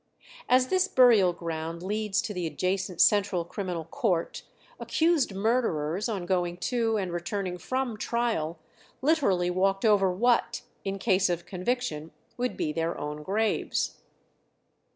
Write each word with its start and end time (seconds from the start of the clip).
As 0.49 0.69
this 0.69 0.87
burial 0.87 1.31
ground 1.31 1.83
leads 1.83 2.23
to 2.23 2.33
the 2.33 2.47
adjacent 2.47 2.99
Central 2.99 3.45
Criminal 3.45 3.85
Court, 3.85 4.41
accused 4.79 5.35
murderers, 5.35 6.09
on 6.09 6.25
going 6.25 6.57
to 6.57 6.97
and 6.97 7.11
returning 7.13 7.59
from 7.59 7.95
trial, 7.97 8.57
literally 9.03 9.51
walked 9.51 9.85
over 9.85 10.11
what, 10.11 10.63
in 10.83 10.97
case 10.97 11.29
of 11.29 11.45
conviction, 11.45 12.09
would 12.35 12.57
be 12.57 12.73
their 12.73 12.97
own 12.97 13.21
graves. 13.21 13.99